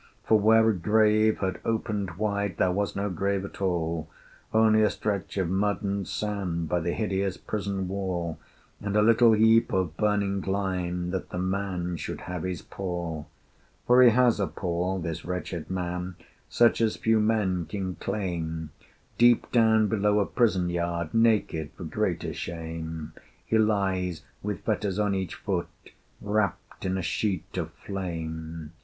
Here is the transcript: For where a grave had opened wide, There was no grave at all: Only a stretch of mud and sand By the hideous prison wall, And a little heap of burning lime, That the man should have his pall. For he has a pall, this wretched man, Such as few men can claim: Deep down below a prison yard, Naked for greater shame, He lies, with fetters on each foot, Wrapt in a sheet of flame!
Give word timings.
For 0.23 0.39
where 0.39 0.67
a 0.67 0.73
grave 0.75 1.41
had 1.41 1.59
opened 1.63 2.15
wide, 2.17 2.57
There 2.57 2.71
was 2.71 2.95
no 2.95 3.07
grave 3.11 3.45
at 3.45 3.61
all: 3.61 4.09
Only 4.51 4.81
a 4.81 4.89
stretch 4.89 5.37
of 5.37 5.47
mud 5.47 5.83
and 5.83 6.07
sand 6.07 6.67
By 6.67 6.79
the 6.79 6.91
hideous 6.93 7.37
prison 7.37 7.87
wall, 7.87 8.39
And 8.81 8.95
a 8.95 9.03
little 9.03 9.33
heap 9.33 9.71
of 9.71 9.95
burning 9.97 10.41
lime, 10.41 11.11
That 11.11 11.29
the 11.29 11.37
man 11.37 11.97
should 11.97 12.21
have 12.21 12.41
his 12.41 12.63
pall. 12.63 13.29
For 13.85 14.01
he 14.01 14.09
has 14.09 14.39
a 14.39 14.47
pall, 14.47 14.97
this 14.97 15.23
wretched 15.23 15.69
man, 15.69 16.15
Such 16.49 16.81
as 16.81 16.95
few 16.95 17.19
men 17.19 17.67
can 17.67 17.93
claim: 17.97 18.71
Deep 19.19 19.51
down 19.51 19.85
below 19.87 20.17
a 20.19 20.25
prison 20.25 20.71
yard, 20.71 21.13
Naked 21.13 21.69
for 21.77 21.83
greater 21.83 22.33
shame, 22.33 23.13
He 23.45 23.59
lies, 23.59 24.23
with 24.41 24.61
fetters 24.61 24.97
on 24.97 25.13
each 25.13 25.35
foot, 25.35 25.67
Wrapt 26.21 26.85
in 26.87 26.97
a 26.97 27.03
sheet 27.03 27.55
of 27.55 27.69
flame! 27.85 28.71